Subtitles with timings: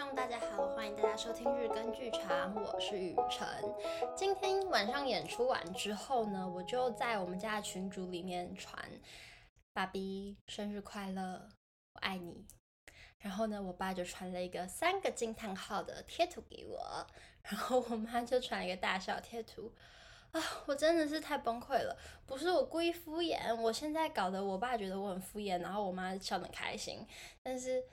[0.00, 3.46] 众大家好，欢迎大家收听日更剧场，我是雨辰。
[4.16, 8.82] 今天晚上演出完之后呢，我就在我们家的群组里面传
[9.74, 11.50] “爸比生日快乐，
[11.92, 12.46] 我爱你”。
[13.20, 17.06] 然后呢，我爸就传了一个三个惊叹号的贴图给我，
[17.42, 19.70] 然后我妈就传了一个大笑贴图。
[20.32, 21.94] 啊，我真的是太崩溃了！
[22.24, 27.06] 不是我故意敷衍，我现在搞得我爸觉得我很敷衍，然后我妈笑得很开心。
[27.42, 27.84] 但是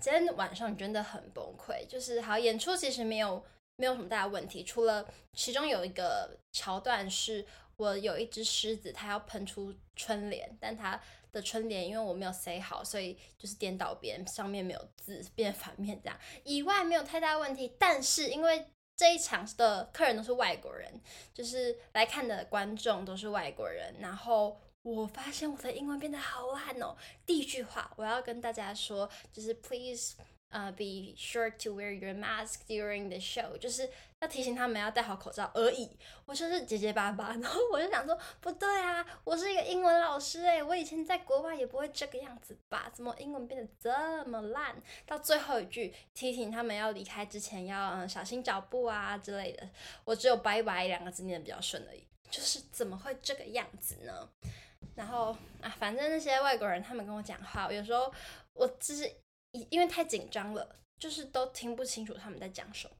[0.00, 3.44] 今天晚上真的很崩溃，就是好演出其实没有
[3.76, 7.44] 没有什么大问题，除了其中有一个桥段是
[7.76, 11.00] 我有一只狮子，它要喷出春联，但它
[11.32, 16.18] 的春联因为我没有塞好，所以就是颠倒边，上面没有字，变反面这样。
[16.44, 21.00] 以外没有太大问题，但是因为这一场的客人都是外国人，
[21.34, 23.94] 就是来看的观众都是外国人。
[24.00, 26.96] 然后我发现我的英文变得好烂哦。
[27.26, 30.14] 第一句话我要跟大家说，就是 Please。
[30.50, 33.86] 呃、uh，be sure to wear your mask during the show，就是
[34.20, 35.90] 要提醒他们要戴好口罩而已。
[36.24, 42.90] 我就是结结巴巴，然后我就想说，不对啊，我是一个英文老师诶，我以前在国外也不会这个样子吧？
[42.94, 44.74] 怎么英文变得这么烂？
[45.04, 49.68] 到最后一句提醒他们要离开之前要嗯小心脚步啊之类的，
[50.06, 52.02] 我只有拜拜两个字念得比较顺而已。
[52.30, 54.30] 就是怎么会这个样子呢？
[54.98, 58.12] 然后啊，反正那些外国人他们跟我讲话，有时候
[58.52, 59.10] 我就是。
[59.70, 62.94] 因为太紧张了，就是都听不清楚他们在讲什么，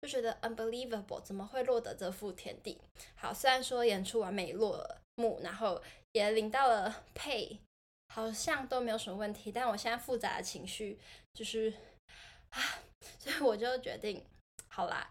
[0.00, 2.76] 就觉得 unbelievable，怎么会落得这副田地？
[3.14, 7.56] 好，虽然说演出完美落幕，然后也领到了 pay，
[8.08, 10.98] 好像都没有什么问题，但我现在复杂的情绪
[11.32, 11.72] 就是
[12.50, 12.60] 啊，
[13.20, 14.26] 所以我就决定，
[14.66, 15.08] 好啦，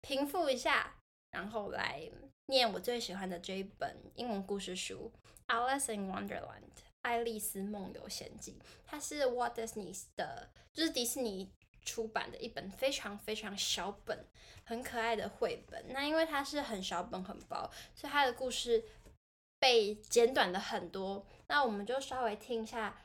[0.00, 0.96] 平复一下，
[1.30, 2.02] 然后来
[2.46, 5.12] 念我最喜欢的这一本英文故事书
[5.48, 6.28] 《Alice in Wonderland》。
[7.06, 8.54] 《爱丽丝梦游仙境》，
[8.86, 11.50] 它是 Walt Disney 的，就是迪士尼
[11.84, 14.26] 出版的一本非常非常小本、
[14.64, 15.84] 很可爱的绘本。
[15.90, 18.82] 那因为它是很小本、很薄，所以它的故事
[19.58, 21.26] 被简短了很多。
[21.48, 22.98] 那我们就稍微听一下，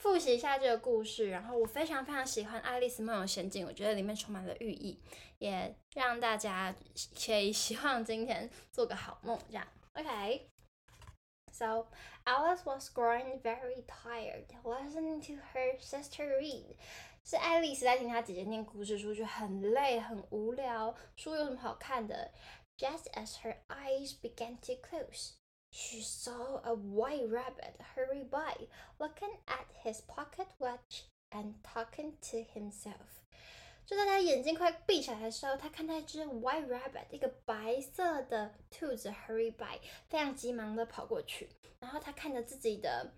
[0.00, 1.30] 复习一下这个故事。
[1.30, 5.00] 然后我非常非常喜欢《爱丽丝梦游仙境》，我觉得里面充满了寓意，
[5.38, 6.74] 也让大家
[7.24, 9.38] 可以希望今天做个好梦。
[9.48, 10.46] 这样，OK。
[11.59, 11.87] So
[12.25, 16.75] Alice was growing very tired, listening to her sister read.
[17.23, 20.95] 是爱丽丝在听她姐姐念故事书，就很累很无聊。
[21.15, 22.31] 书有什么好看的？
[22.77, 25.35] Just as her eyes began to close,
[25.71, 32.43] she saw a white rabbit hurry by, looking at his pocket watch and talking to
[32.53, 33.23] himself.
[33.89, 41.49] 就在他眼睛快闭起来的时候，他看到一只 white rabbit，一个白色的兔子 hurry by，非常急忙的跑过去。
[41.79, 43.13] 然后他看着自己的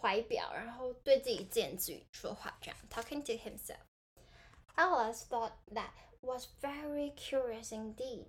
[0.00, 8.26] 怀表，然后对自己自言自语说话，这样 talking to himself。Alice thought that was very curious indeed.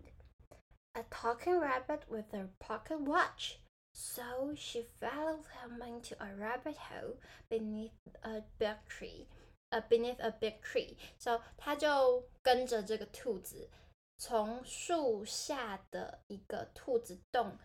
[0.94, 3.60] A talking rabbit with a pocket watch.
[3.94, 7.18] So she followed him into a rabbit hole
[7.50, 7.92] beneath
[8.24, 9.28] a big tree.
[9.72, 13.70] Uh, beneath a big tree, so 他就跟着这个兔子
[14.18, 17.58] 从树下的一个兔子洞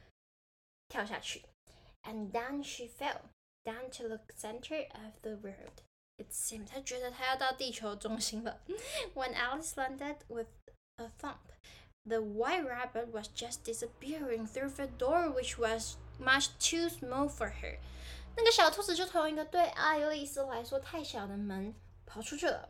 [0.88, 1.44] 跳下去，
[2.02, 3.20] and down she fell
[3.62, 5.84] down to the center of the world.
[6.16, 8.60] It seemed 他觉得他要到地球中心了。
[9.14, 10.48] When Alice landed with
[10.96, 11.52] a thump,
[12.04, 17.52] the white rabbit was just disappearing through the door, which was much too small for
[17.60, 17.78] her.
[18.36, 21.72] 那个小兔子就从一个对爱丽丝来说太小的门。
[22.06, 22.68] 跑出去了。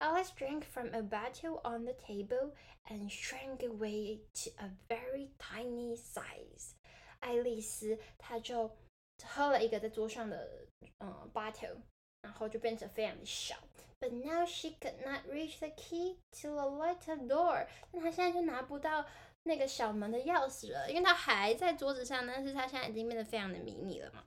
[0.00, 2.52] Alice drank from a bottle on the table
[2.84, 6.74] and shrank away to a very tiny size。
[7.18, 8.76] 爱丽丝她就
[9.24, 10.68] 喝了一个在桌上的
[10.98, 11.78] 嗯 bottle，
[12.22, 13.56] 然后就变成非常的小。
[13.98, 17.66] But now she could not reach the key to the little door。
[17.90, 19.04] 但她现在就拿不到
[19.42, 24.24] 那个小门的钥匙了，因为它还在桌子上，但是它现在已经变得非常的迷你了嘛。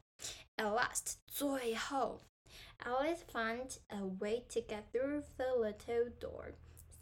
[0.58, 2.20] At last，最后。
[2.85, 6.53] Alice found a way to get through the little door.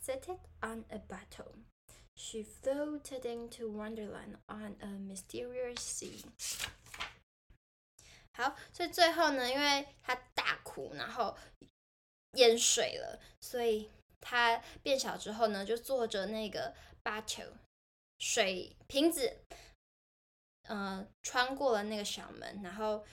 [0.00, 1.54] Seated on a bottle,
[2.14, 6.22] she floated into Wonderland on a mysterious sea.
[8.34, 11.34] 好，所以最后呢，因为她大哭，然后
[12.32, 13.88] 淹水了，所以
[14.20, 17.42] 她变小之后呢，就坐着那个巴球
[18.18, 19.38] 水瓶子，
[20.64, 23.06] 呃，穿过了那个小门，然后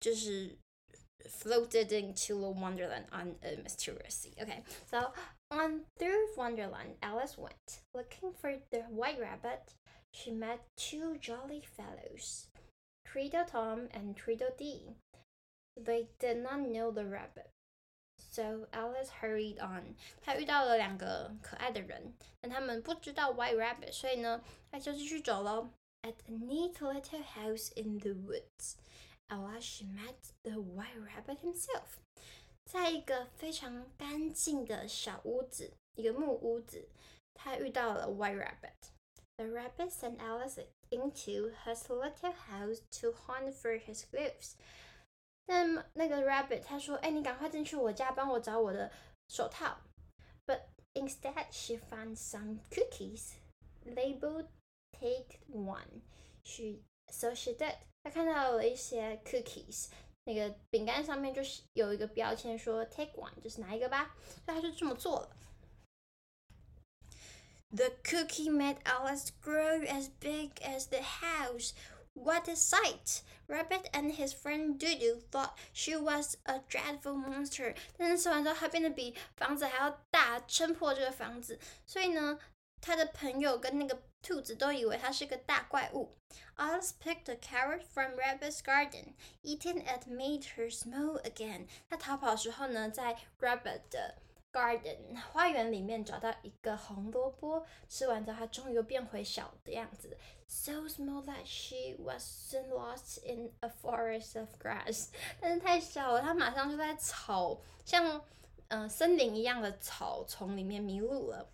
[0.00, 0.56] 就是。
[1.27, 4.33] floated into a wonderland on a mysterious sea.
[4.41, 5.13] Okay, so
[5.49, 7.81] on through Wonderland, Alice went.
[7.93, 9.73] Looking for the white rabbit,
[10.13, 12.47] she met two jolly fellows,
[13.05, 14.95] Tweedle Tom and Tweedledee.
[15.77, 17.49] They did not know the rabbit,
[18.29, 19.95] So Alice hurried on。
[20.21, 24.41] 她遇到了两个可爱的人，但他们不知道 White Rabbit，所以呢，
[24.71, 25.69] 她就继续走喽。
[26.03, 28.75] At a neat little house in the woods,
[29.27, 31.99] Alice she met the White Rabbit himself。
[32.65, 36.89] 在一个非常干净的小屋子，一个木屋子，
[37.33, 40.59] 她遇到了 White Rabbit。The rabbit sent Alice
[40.91, 44.53] into his little house to hunt for his gloves。
[45.47, 48.91] 但那个 rabbit 他说：“哎，你赶快进去我家，帮我找我的
[49.27, 49.81] 手套。”
[50.45, 50.61] But
[50.93, 53.33] instead, she found some cookies
[53.83, 54.47] labeled
[54.91, 56.01] "Take one."
[56.43, 57.77] She so she did.
[58.05, 59.87] 她看到了一些 cookies，
[60.25, 64.15] 那个饼干上面就是有一个标签说 "Take one"，就是拿一个吧。
[64.45, 65.37] 所以她就这么做了。
[67.73, 71.71] The cookie made Alice grow as big as the house.
[72.13, 73.21] What a sight!
[73.47, 77.73] Rabbit and his friend Dudu thought she was a dreadful monster.
[77.97, 81.57] 但是吃完之后，它变得比房子还要大，撑破这个房子。
[81.85, 82.37] 所以呢，
[82.86, 86.16] 他的朋友跟那个兔子都以为他是个大怪物。
[86.56, 89.14] Alice picked a carrot from Rabbit's garden.
[89.42, 91.66] Eating it made her small again.
[91.90, 94.14] 他逃跑的时候呢，在 Rabbit 的
[94.52, 100.16] garden 花园里面找到一个红萝卜，吃完之后，它终于又变回小的样子。
[100.46, 105.08] So small that she was soon lost in a forest of grass。
[105.40, 108.22] 但是太小了，它马上就在草，像
[108.68, 111.50] 嗯、呃、森林一样的草丛里面迷路了。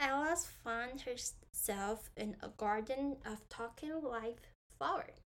[0.00, 4.40] Alice found herself in a garden of talking live
[4.78, 5.20] flowers.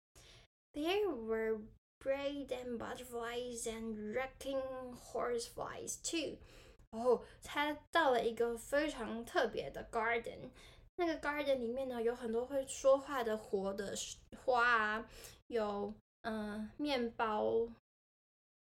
[0.74, 1.62] There were
[2.00, 4.62] braid and butterflies and wrecking
[5.14, 6.38] horseflies too.
[6.92, 10.50] 哦，他到了一个非常特别的 garden，
[10.96, 13.94] 那个 garden 里面呢，有很多会说话的活的
[14.44, 15.10] 花啊，
[15.48, 17.68] 有嗯、呃、面包，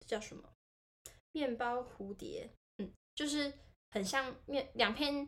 [0.05, 0.49] 叫什么？
[1.33, 3.51] 面包蝴蝶，嗯，就是
[3.91, 5.27] 很像面两片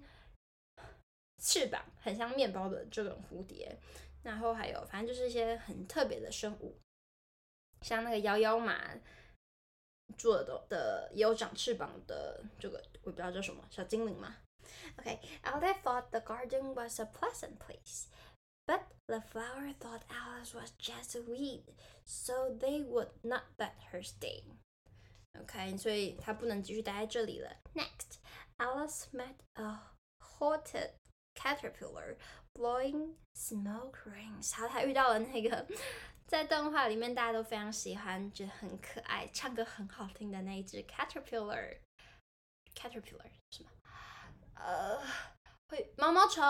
[1.41, 3.77] 翅膀，很像面包的这种蝴蝶。
[4.23, 6.79] 然后还有，反正就是一些很特别的生物，
[7.81, 8.95] 像那个摇摇马。
[10.19, 14.37] 做的的也有长翅膀的这个，我不知道叫什么，小精灵嘛。
[14.97, 18.05] Okay, Alice thought the garden was a pleasant place,
[18.67, 21.63] but the flower thought Alice was just a weed,
[22.05, 24.43] so they would not let her stay.
[25.33, 27.57] Okay, 所以她不能继续待在这里了。
[27.73, 28.19] Next,
[28.57, 29.79] Alice met a
[30.19, 30.91] hooded
[31.40, 32.16] caterpillar
[32.54, 34.54] blowing smoke rings.
[34.54, 35.66] 好，他遇到了那个。
[36.26, 43.70] 在动画里面，大家都非常喜欢，觉得很可爱，唱歌很好听的那一只 caterpillar，caterpillar 什么？
[44.54, 45.02] 呃，
[45.68, 46.44] 会毛毛虫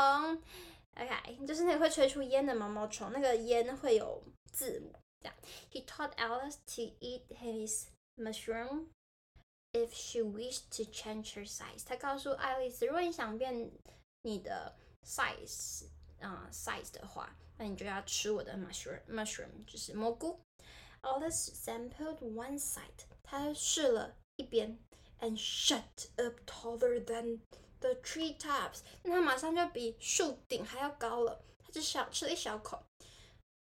[0.97, 4.23] ，OK，就是那个会吹出烟的毛毛虫，那个烟会有
[4.53, 5.35] 字母，这样。
[5.73, 7.87] He taught Alice to eat his
[8.19, 8.89] mushroom
[9.73, 11.87] if she wished to change her size。
[11.87, 13.71] 他告诉爱丽丝，如果你想变
[14.22, 15.86] 你的 size。
[16.22, 20.40] 啊、uh,，size 的话，那你就要吃我的 mushroom，mushroom 就是蘑菇。
[21.02, 24.80] Alice sampled one side，他试了一边，
[25.20, 27.42] and shot up taller than
[27.82, 31.44] the tree tops，那他马上就比树顶还要高了。
[31.60, 32.82] 他只小吃了一小口，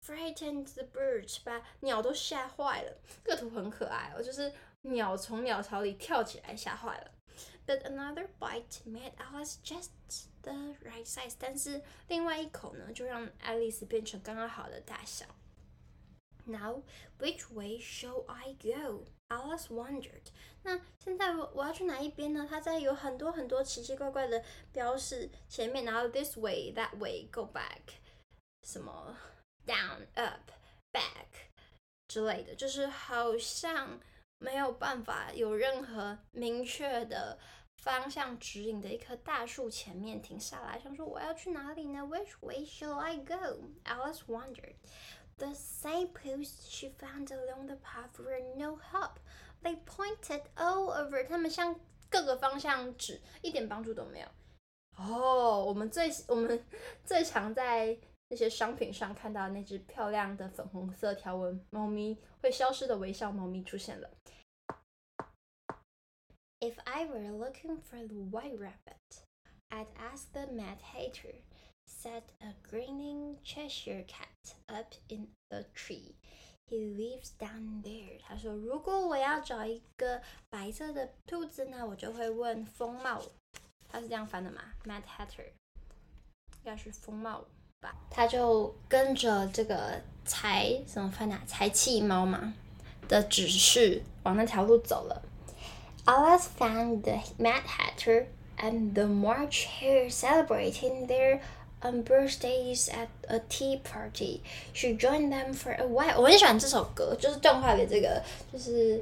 [0.06, 3.00] frightened the birds，把鸟都吓坏了。
[3.24, 4.52] 这个图很可爱哦，就是
[4.82, 7.10] 鸟从鸟巢里跳起来，吓坏了。
[7.66, 9.88] But another bite made Alice just
[10.53, 15.25] the right size，但是另外一口呢，就让爱丽丝变成刚刚好的大小。
[16.45, 16.83] Now
[17.19, 19.05] which way shall I go?
[19.27, 20.27] Alice wondered。
[20.63, 22.47] 那现在我我要去哪一边呢？
[22.49, 27.97] 它在有很多很多奇奇怪怪的标示前面，然后 this way, that way, go back，
[28.63, 29.17] 什么
[29.65, 30.51] down, up,
[30.93, 31.49] back
[32.07, 33.99] 之类的，就是好像
[34.39, 37.37] 没有办法有任何明确的。
[37.77, 43.63] 方向指引的一棵大树前面停下来，想说我要去哪里呢？Which way shall I go?
[43.85, 44.75] Alice wondered.
[45.37, 49.19] The same posts she found along the path were no help.
[49.61, 51.25] They pointed all over.
[51.27, 51.79] 他们向
[52.09, 54.27] 各个方向指，一点帮助都没有。
[54.97, 56.65] 哦，我们最我们
[57.05, 57.97] 最常在
[58.29, 64.09] 那些商品上看到那只漂亮的粉红色条纹猫咪，会消失的微笑猫咪出现了。
[66.67, 69.23] If I were looking for the white rabbit,
[69.71, 71.35] I'd ask the Mad Hatter,
[71.85, 76.15] said a grinning Cheshire cat up in a tree.
[76.69, 78.19] He lives down there.
[78.21, 83.23] 他说，如果我要找一个白色的兔子呢，我就会问疯帽。
[83.87, 87.45] 他是这样翻的吗？Mad Hatter，应该是疯帽
[87.79, 87.95] 吧？
[88.11, 91.41] 他就跟着这个财怎么翻啊？
[91.47, 92.53] 财气猫嘛
[93.07, 95.23] 的指示往那条路走了。
[96.06, 98.26] Alice found the Mad Hatter
[98.58, 101.40] and the March Hare celebrating their
[101.80, 104.42] um, birthdays at a tea party.
[104.72, 106.20] She joined them for a while.
[106.20, 108.22] 我很喜欢这首歌，就是动画里这个，
[108.52, 109.00] 就是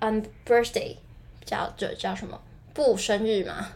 [0.00, 0.96] 嗯、um, birthday
[1.44, 2.40] 叫这叫什么？
[2.74, 3.68] 不生日吗？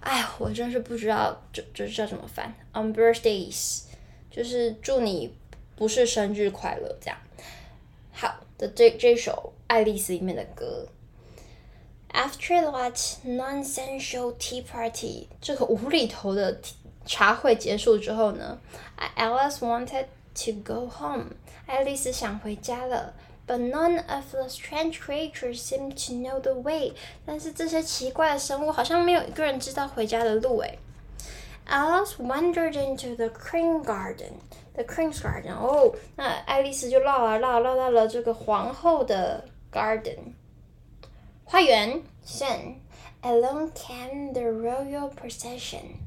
[0.00, 2.54] 哎，我真是不知道这这叫怎么翻。
[2.72, 3.82] On birthdays
[4.30, 5.34] 就是祝你
[5.76, 7.18] 不是生日快乐这样。
[8.12, 10.86] 好的，这这首《爱丽丝》里面的歌。
[12.14, 16.60] After that nonsensical tea party，这个无厘头的
[17.06, 18.58] 茶会结束之后呢，
[19.16, 21.26] Alice wanted to go home。
[21.66, 23.14] 爱丽丝想回家了。
[23.46, 26.92] But none of the strange creatures seemed to know the way。
[27.26, 30.78] 但是这些奇怪的生物好像没有一个人知道回家的路诶。
[31.68, 35.54] Alice wandered into the Queen's garden。The Queen's garden。
[35.54, 40.18] 哦，那爱丽丝就绕啊绕，绕到了这个皇后的 garden
[41.44, 42.02] 花园。
[42.24, 42.80] Soon,
[43.22, 45.98] along came the royal procession,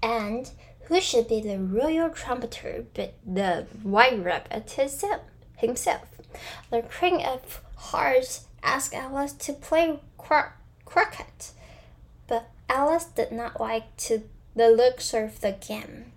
[0.00, 0.50] and
[0.86, 6.06] who should be the royal trumpeter but the White Rabbit himself?
[6.70, 10.44] The Queen of Hearts asked Alice to play cro
[10.84, 11.52] croquet,
[12.28, 14.22] but Alice did not like to,
[14.54, 16.12] the looks of the game.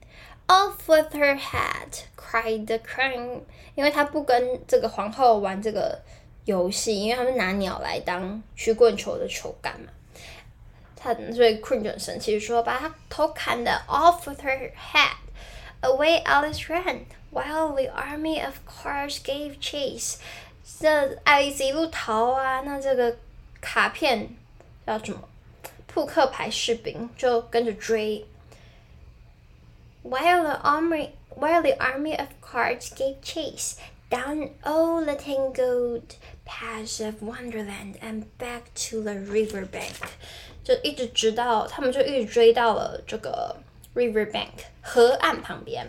[0.48, 2.03] Off with her head!
[2.15, 3.46] cried the Queen.
[3.75, 6.01] 因为她不跟这个皇后玩这个
[6.50, 9.87] 游戏，因为他们拿鸟来当曲棍球的球杆嘛。
[10.97, 15.16] 他所以 Queen 就很生气，说把他头砍的 off with her head.
[15.83, 17.07] Away Alice ran.
[17.33, 20.16] While the army of cars gave chase，
[20.80, 23.16] 这爱丽丝一路逃啊，那这个
[23.61, 24.28] 卡片
[24.85, 25.21] 叫什么？
[25.87, 28.26] 扑克牌士兵就跟着追。
[30.02, 33.75] While the army, while the army of cards gave chase
[34.11, 36.02] down all the tangled
[36.50, 39.95] paths of Wonderland and back to the river bank，
[40.64, 43.57] 就一直直到他们就一直追到了这个
[43.95, 45.87] river bank 河岸旁边。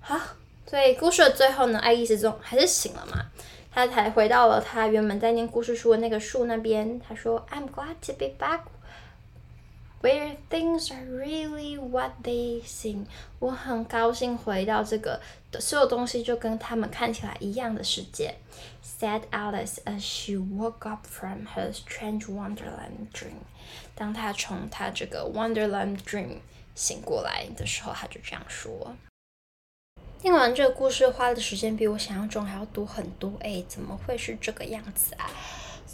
[0.00, 0.20] 好，
[0.66, 3.24] 所以故事的最后呢，爱丽丝总还是醒了嘛，
[3.72, 7.00] 她才回到了她原本在念故事书的那个树那边。
[7.00, 8.60] 她说：“I'm glad to be back
[10.06, 13.06] where things are really what they seem。”
[13.40, 15.20] 我很高兴回到这个
[15.58, 18.36] 所有东西就跟他们看起来一样的世界。
[18.82, 23.42] Said Alice as she woke up from her strange Wonderland dream。
[23.94, 26.38] 当她从她这个 Wonderland dream
[26.74, 28.94] 醒过来的时候，她就这样说。
[30.18, 33.32] 听完这个故事，花的时间比我想象中还要多很多。
[33.40, 35.30] 哎，怎么会是这个样子啊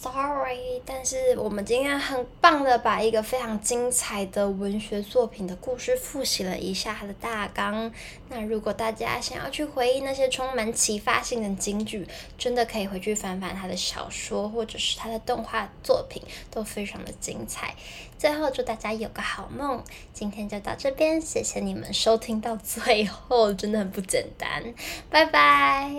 [0.02, 7.92] ？Sorry，但是我们今天很棒的把一个非常精彩的文学作品的故事复习了一下它的大纲。
[8.28, 12.04] 那如果大家想要去回忆那些充满启发性的金句，
[12.36, 17.76] 真的可以回去翻翻他的小说或者是他的动画作品，都非常的精彩。
[18.18, 24.74] 最后祝大家有个好梦，今天就到这边，谢谢你们收听到最后，真的很不简单，
[25.08, 25.92] 拜拜。